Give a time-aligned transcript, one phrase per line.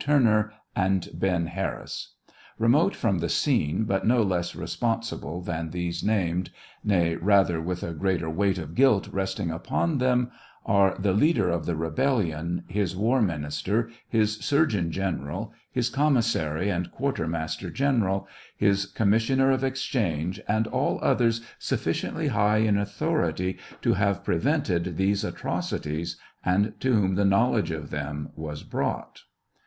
[0.01, 1.45] Turner, and Ben.
[1.45, 2.15] Harris.
[2.57, 6.49] Remote from the scene, but no less responsible than these named,
[6.83, 10.31] nay, rather with a greater weight of guilt resting upon them,
[10.65, 16.71] are the leader of the rebellion, his war minister, his surgeon general, his commis sary
[16.71, 18.27] and quartermaster general,
[18.57, 25.23] his commissioner of exchange, and all others sufficiently high in authority to have prevented these
[25.23, 29.25] atrocities, and to whom the knowledge of them was brought.